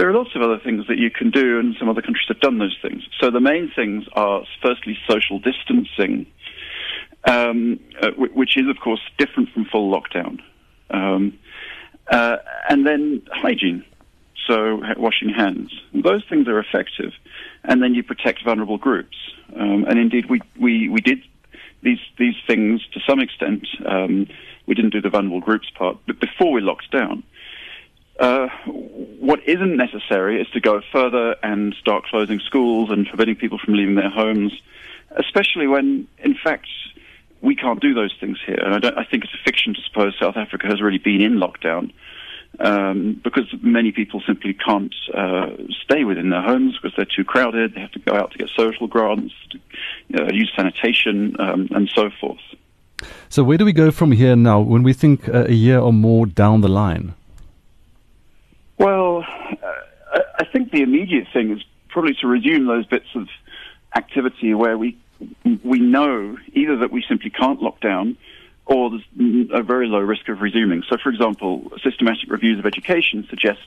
[0.00, 2.40] There are lots of other things that you can do, and some other countries have
[2.40, 3.02] done those things.
[3.20, 6.24] So the main things are firstly social distancing,
[7.24, 10.38] um, uh, which is, of course, different from full lockdown.
[10.88, 11.38] Um,
[12.10, 12.38] uh,
[12.70, 13.84] and then hygiene,
[14.46, 15.70] so washing hands.
[15.92, 17.12] Those things are effective.
[17.64, 19.18] And then you protect vulnerable groups.
[19.54, 21.18] Um, and indeed, we, we, we did
[21.82, 23.68] these, these things to some extent.
[23.84, 24.28] Um,
[24.64, 27.22] we didn't do the vulnerable groups part, but before we locked down.
[28.20, 28.48] Uh,
[29.18, 33.74] what isn't necessary is to go further and start closing schools and forbidding people from
[33.74, 34.52] leaving their homes,
[35.16, 36.68] especially when, in fact,
[37.40, 38.58] we can't do those things here.
[38.62, 41.38] And I, I think it's a fiction to suppose South Africa has really been in
[41.38, 41.92] lockdown
[42.58, 45.50] um, because many people simply can't uh,
[45.82, 47.74] stay within their homes because they're too crowded.
[47.74, 51.88] They have to go out to get social grants, to, uh, use sanitation, um, and
[51.94, 52.40] so forth.
[53.30, 55.92] So, where do we go from here now when we think uh, a year or
[55.92, 57.14] more down the line?
[58.80, 59.26] Well,
[59.62, 63.28] uh, I think the immediate thing is probably to resume those bits of
[63.94, 64.96] activity where we
[65.62, 68.16] we know either that we simply can't lock down
[68.64, 70.82] or there's a very low risk of resuming.
[70.88, 73.60] So, for example, systematic reviews of education suggest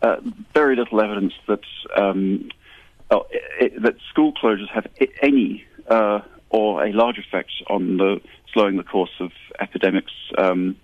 [0.00, 0.16] uh,
[0.54, 1.60] very little evidence that
[1.94, 2.48] um,
[3.10, 3.18] uh,
[3.60, 4.86] it, that school closures have
[5.20, 8.22] any uh, or a large effect on the
[8.54, 9.30] slowing the course of
[9.60, 10.74] epidemics um,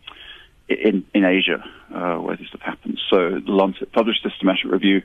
[0.69, 1.63] in, in Asia,
[1.95, 3.01] uh, where this stuff happens.
[3.11, 5.03] So the Lancet published a systematic review.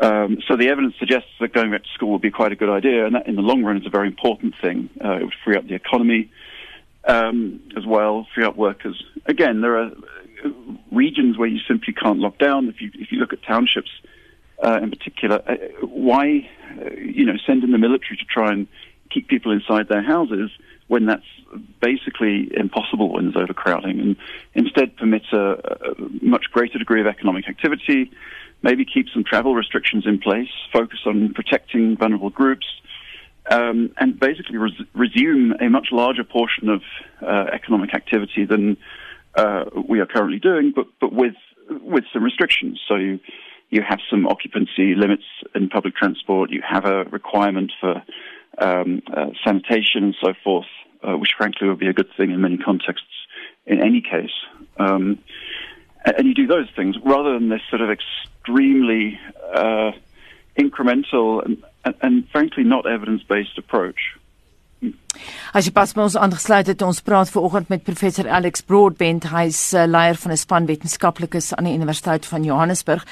[0.00, 2.70] Um, so the evidence suggests that going back to school would be quite a good
[2.70, 4.88] idea, and that in the long run is a very important thing.
[5.02, 6.30] Uh, it would free up the economy
[7.04, 9.02] um, as well, free up workers.
[9.26, 9.90] Again, there are
[10.90, 12.68] regions where you simply can't lock down.
[12.68, 13.90] If you if you look at townships
[14.62, 16.48] uh, in particular, uh, why
[16.80, 18.66] uh, you know send in the military to try and
[19.10, 20.50] keep people inside their houses
[20.92, 21.32] when that's
[21.80, 24.14] basically impossible when there's overcrowding, and
[24.52, 25.52] instead permit a,
[25.88, 28.10] a much greater degree of economic activity,
[28.62, 32.66] maybe keep some travel restrictions in place, focus on protecting vulnerable groups,
[33.50, 36.82] um, and basically res- resume a much larger portion of
[37.22, 38.76] uh, economic activity than
[39.34, 41.36] uh, we are currently doing, but, but with
[41.80, 42.78] with some restrictions.
[42.86, 43.18] So you
[43.70, 45.24] you have some occupancy limits
[45.54, 46.50] in public transport.
[46.50, 48.02] You have a requirement for
[48.58, 50.66] um, uh, sanitation and so forth,
[51.02, 53.06] uh, which frankly would be a good thing in many contexts.
[53.64, 54.32] In any case,
[54.78, 55.20] um,
[56.04, 59.20] and you do those things rather than this sort of extremely
[59.54, 59.92] uh,
[60.58, 64.16] incremental and, and, and frankly not evidence-based approach.
[65.52, 69.26] As jy pas met ons aangesluit het, ons praat ver oggend met professor Alex Broadbent,
[69.28, 73.04] hy's uh, leier van 'n span wetenskaplikes aan die Universiteit van Johannesburg.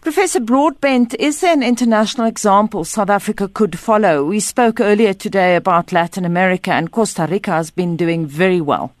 [0.00, 4.28] Professor Broadbent, is there an international example South Africa could follow?
[4.28, 8.92] We spoke earlier today about Latin America and Costa Rica has been doing very well.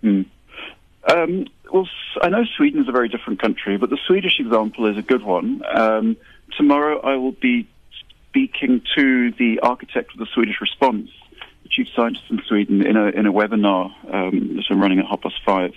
[0.00, 0.22] Hmm.
[1.12, 1.86] Um, well,
[2.22, 5.22] I know Sweden is a very different country, but the Swedish example is a good
[5.22, 5.62] one.
[5.74, 6.16] Um,
[6.56, 7.66] tomorrow I will be
[8.30, 11.10] speaking to the architect of the Swedish response
[11.66, 15.20] chief scientist in Sweden in a in a webinar um, that I'm running at half
[15.22, 15.72] past five.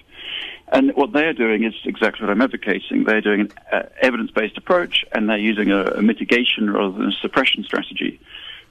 [0.72, 3.04] And what they're doing is exactly what I'm advocating.
[3.04, 7.12] They're doing an uh, evidence-based approach, and they're using a, a, mitigation rather than a
[7.12, 8.20] suppression strategy.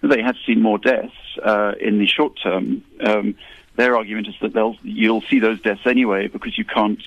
[0.01, 2.85] They have seen more deaths uh, in the short term.
[3.05, 3.35] Um,
[3.75, 7.03] their argument is that they'll you'll see those deaths anyway because you can't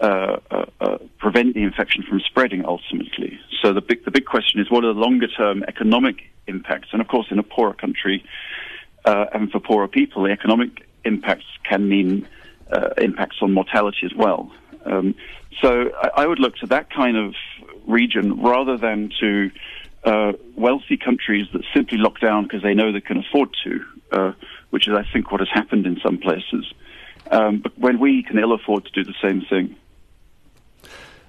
[0.00, 3.38] uh, uh, uh, prevent the infection from spreading ultimately.
[3.62, 6.88] So the big the big question is what are the longer term economic impacts?
[6.92, 8.24] And of course, in a poorer country,
[9.06, 12.28] uh, and for poorer people, the economic impacts can mean
[12.70, 14.50] uh, impacts on mortality as well.
[14.84, 15.14] Um,
[15.62, 17.34] so I, I, would look to that kind of
[17.86, 19.50] region rather than to
[20.04, 24.32] uh, wealthy countries that simply lock down because they know they can afford to, uh,
[24.70, 26.72] which is, I think, what has happened in some places.
[27.30, 29.76] Um, but when we can ill afford to do the same thing.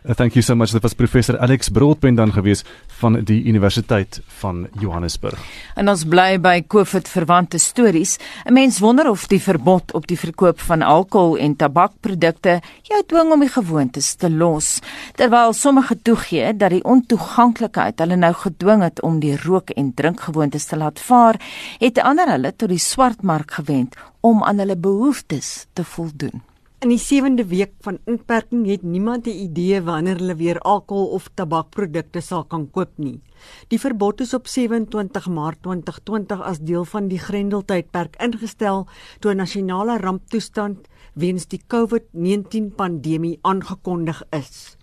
[0.08, 0.72] Uh, thank you so much.
[0.72, 5.42] Dit was professor Alex Broadbent dan gewees van die Universiteit van Johannesburg.
[5.76, 8.16] En ons bly by COVID verwante stories.
[8.46, 13.32] 'n Mens wonder of die verbod op die verkoop van alkohol en tabakprodukte jou dwing
[13.32, 14.80] om die gewoontes te los.
[15.16, 20.66] Terwyl sommige toegee dat die ontoeganklikheid hulle nou gedwing het om die rook en drinkgewoontes
[20.66, 21.36] te laat vaar,
[21.80, 26.42] het ander hulle tot die swartmark gewend om aan hulle behoeftes te voldoen.
[26.78, 31.30] In die 7de week van inperking het niemand 'n idee wanneer hulle weer alkohol of
[31.34, 33.22] tabakprodukte sal kan koop nie.
[33.68, 38.88] Die verbod is op 27 Maart 2020 as deel van die Grendeltydperk ingestel
[39.20, 44.78] toe 'n nasionale ramptoestand weens die COVID-19 pandemie aangekondig is.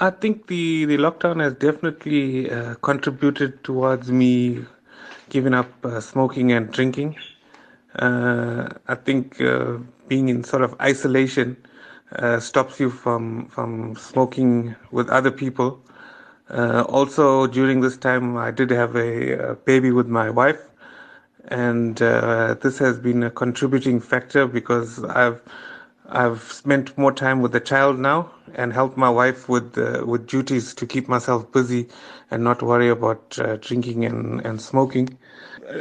[0.00, 4.64] I think the the lockdown has definitely uh, contributed towards me
[5.28, 7.18] giving up uh, smoking and drinking.
[7.96, 9.78] Uh, I think uh,
[10.08, 11.56] being in sort of isolation
[12.16, 15.80] uh, stops you from from smoking with other people.
[16.50, 20.60] Also, during this time, I did have a, a baby with my wife,
[21.48, 25.42] and uh, this has been a contributing factor because I've
[26.10, 30.26] I've spent more time with the child now and helped my wife with uh, with
[30.26, 31.88] duties to keep myself busy
[32.30, 35.18] and not worry about uh, drinking and, and smoking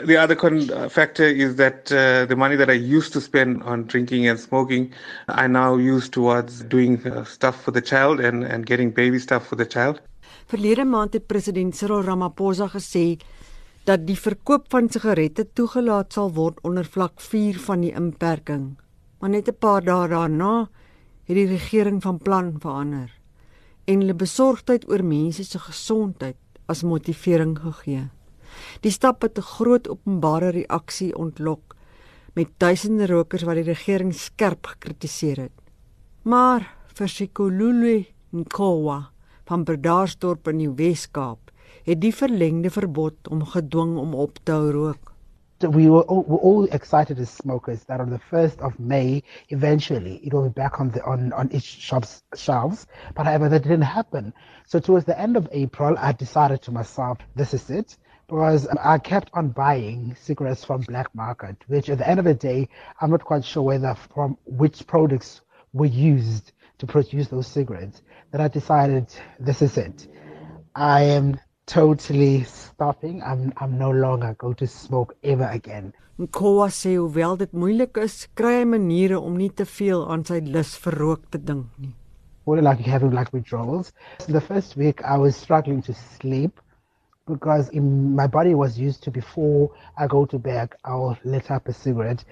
[0.05, 3.63] the other con- uh, factor is that uh, the money that I used to spend
[3.63, 4.93] on drinking and smoking,
[5.27, 9.47] I now use towards doing uh, stuff for the child and and getting baby stuff
[9.47, 10.01] for the child.
[10.47, 13.17] Verlede maand het president Cyril Ramaphosa gesê
[13.83, 18.75] dat die verkoop van sigarette toegelaat sal word onder vlak 4 van die inperking.
[19.19, 20.69] Maar net 'n paar dae daarna
[21.27, 23.11] het die regering van plan verander
[23.85, 26.35] en hulle besorgdheid oor mense se gesondheid
[26.67, 28.09] as motivering gegee.
[28.81, 31.75] Die stap het 'n groot openbare reaksie ontlok
[32.33, 35.57] met duisende rokers wat die regering skerp gekritiseer het.
[36.23, 39.09] Maar vir Sikolulu Nkowa
[39.47, 41.51] van Bredasdorp in die Wes-Kaap
[41.87, 45.13] het die verlengde verbod om gedwing om op te hou rook.
[45.59, 50.19] We were all, were all excited as smokers that on the 1st of May, eventually
[50.23, 52.85] it will be back on the on, on each shop's shelves.
[53.15, 54.33] But however, that didn't happen.
[54.67, 57.97] So towards the end of April, I decided to myself, this is it.
[58.28, 62.34] Because I kept on buying cigarettes from black market, which at the end of the
[62.34, 62.67] day,
[62.99, 65.41] I'm not quite sure whether from which products
[65.73, 68.01] were used to produce those cigarettes.
[68.32, 69.07] That I decided
[69.39, 70.07] this is it.
[70.75, 73.23] I am totally stopping.
[73.23, 75.93] I'm I'm no longer going to smoke ever again.
[76.32, 80.41] Koa sê hoewel dit moeilik is, kry hy maniere om nie te veel aan sy
[80.43, 81.93] lus vir rook te dink nie.
[82.43, 83.93] What like having like withdrawals.
[84.28, 86.59] In the first week I was struggling to sleep
[87.28, 91.67] because in, my body was used to before I go to bed, I'll let up
[91.67, 92.23] a cigarette.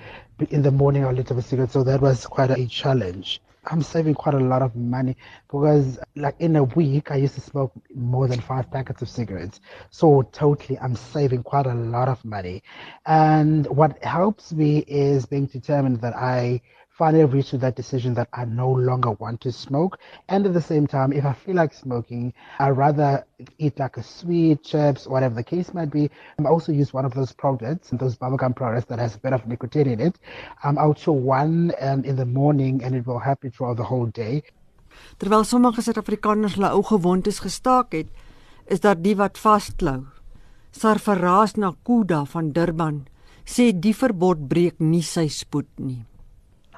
[0.49, 1.71] In the morning, I'll let up a cigarette.
[1.71, 3.41] So that was quite a challenge.
[3.67, 5.17] I'm saving quite a lot of money
[5.47, 9.59] because, like, in a week, I used to smoke more than five packets of cigarettes.
[9.89, 12.63] So, totally, I'm saving quite a lot of money.
[13.05, 16.61] And what helps me is being determined that I
[16.97, 19.99] finally reached to that decision that I no longer want to smoke.
[20.29, 23.25] And at the same time, if I feel like smoking, I'd rather
[23.57, 26.09] eat like a sweet, chips, whatever the case might be.
[26.39, 29.45] I also use one of those products, those bubblegum products that has a bit of
[29.45, 30.15] nicotine in it.
[30.63, 33.83] Um, I'll chew one um, in the morning and it will help me throughout the
[33.83, 34.43] whole day.
[35.19, 38.07] Terwyl sommige Suid-Afrikaners hulle ou gewoontes gestaak het,
[38.71, 40.05] is daar die wat vasklou.
[40.71, 43.03] Sarfaraas Nakuda van Durban
[43.43, 46.05] sê die verbod breek nie sy spoed nie.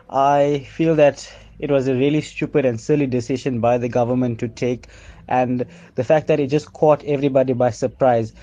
[0.10, 1.30] I feel that
[1.60, 4.88] it was a really stupid and silly decision by the government to take,
[5.28, 8.34] and the fact that it just caught everybody by surprise.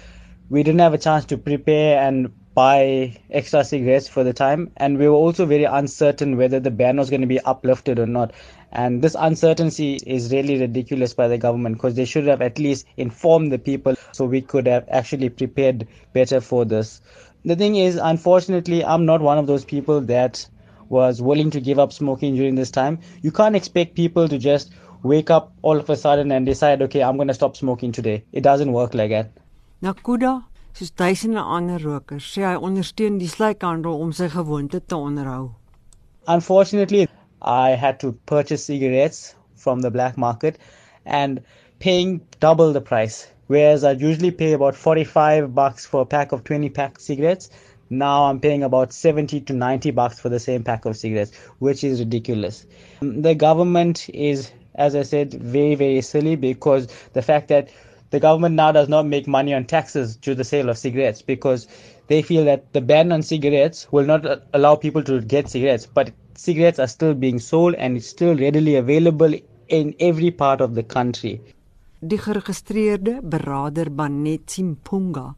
[0.50, 4.98] We didn't have a chance to prepare and buy extra cigarettes for the time, and
[4.98, 8.32] we were also very uncertain whether the ban was going to be uplifted or not.
[8.70, 12.86] And this uncertainty is really ridiculous by the government because they should have at least
[12.96, 17.00] informed the people so we could have actually prepared better for this.
[17.44, 20.46] The thing is, unfortunately, I'm not one of those people that
[20.88, 22.98] was willing to give up smoking during this time.
[23.22, 24.72] You can't expect people to just
[25.02, 28.24] wake up all of a sudden and decide, okay, I'm going to stop smoking today.
[28.32, 29.30] It doesn't work like that.
[29.82, 35.50] Nakuda, soos duisende ander rokers, sê hy ondersteun die slykhandel om sy gewoonte te onderhou.
[36.26, 37.06] Unfortunately,
[37.42, 40.58] I had to purchase cigarettes from the black market
[41.04, 41.42] and
[41.80, 43.26] paying double the price.
[43.46, 47.50] Whereas I usually pay about 45 bucks for a pack of 20 pack cigarettes,
[47.90, 51.84] now I'm paying about 70 to 90 bucks for the same pack of cigarettes, which
[51.84, 52.66] is ridiculous.
[53.02, 57.68] Um, the government is, as I said, very, very silly because the fact that
[58.10, 61.66] the government now does not make money on taxes to the sale of cigarettes because
[62.06, 65.86] they feel that the ban on cigarettes will not uh, allow people to get cigarettes,
[65.86, 69.34] but cigarettes are still being sold and it's still readily available
[69.68, 71.40] in every part of the country.
[72.04, 75.30] Die geregistreerde beraader Banetsi Mpunga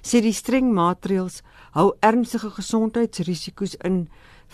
[0.00, 1.42] sê die streng maatreëls
[1.74, 4.04] hou ernstige gesondheidsrisiko's in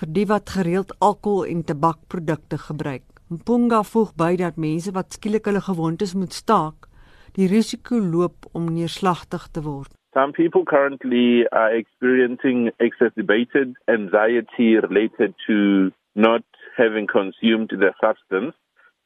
[0.01, 3.05] vir die wat gereeld alkohol en tabakprodukte gebruik.
[3.29, 6.89] Mpunga voeg by dat mense wat skielik hulle gewoontes moet staak,
[7.37, 9.93] die risiko loop om neerslagtig te word.
[10.17, 16.43] Some people currently are experiencing exacerbated anxiety related to not
[16.77, 18.57] having consumed the substance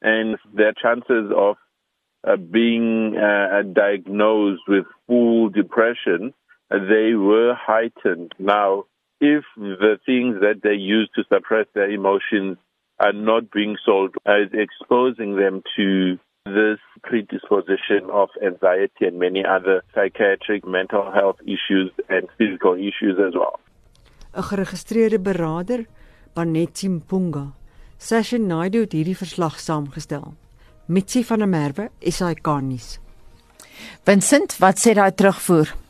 [0.01, 1.57] and their chances of
[2.23, 6.33] uh, being uh, diagnosed with full depression
[6.69, 8.33] they were heightened.
[8.39, 8.85] Now,
[9.21, 12.57] if the things that they use to suppress their emotions
[12.99, 19.83] are not being sold, uh, exposing them to this predisposition of anxiety and many other
[19.93, 23.59] psychiatric mental health issues and physical issues as well.
[24.33, 25.85] 'n Geregistreerde beraader,
[26.35, 27.53] Banetsi Mpunga,
[27.97, 30.33] Session Naidu het hierdie verslag saamgestel.
[30.87, 32.99] Mitsi van der Merwe, SAK nuus.
[34.05, 35.84] Vincent, wat sê daai terugvoer?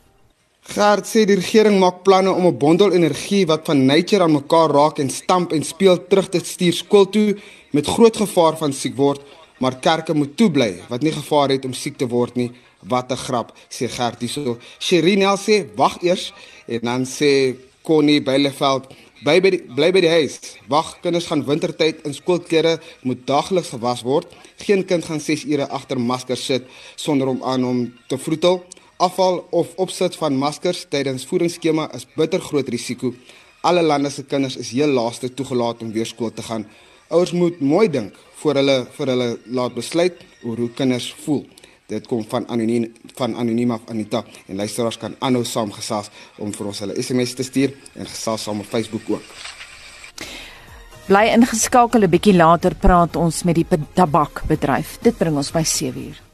[0.66, 4.70] Gert sê die regering maak planne om 'n bondel energie wat van nature aan mekaar
[4.70, 7.36] raak en stamp en speel terug te stuur skool toe
[7.70, 9.20] met groot gevaar van siek word,
[9.60, 12.50] maar kerke moet toebly wat nie gevaar het om siek te word nie.
[12.82, 14.58] Wat 'n grap, sê Gert hierso.
[14.80, 16.32] Sherinel sê wag eers
[16.66, 18.84] en dan sê Connie Beileveld
[19.24, 20.40] bly by die, bly by die huis.
[20.68, 24.26] Wag, kinders gaan wintertyd in skoolklere moet daagliks gewas word.
[24.56, 26.64] Geen kind gaan 6 ure agter maskers sit
[26.96, 28.64] sonder om aan hom te vroetel.
[28.96, 33.10] Afval of opsit van maskers tydens voedingsskema is bitter groot risiko.
[33.60, 36.64] Alle lande se kinders is heel laaste toegelaat om weer skool te gaan.
[37.12, 41.44] Ouers moet mooi dink voor hulle vir hulle laat besluit oor hoe kinders voel.
[41.92, 42.88] Dit kom van anoniem
[43.20, 46.08] van anoniem af Anita en luisteraars kan aanhou saamgesels
[46.40, 49.32] om vir ons hulle SMS te stuur en gesels saam op Facebook ook.
[51.06, 54.98] Bly ingeskakel 'n bietjie later praat ons met die tabakbedryf.
[55.02, 56.25] Dit bring ons by 7:00.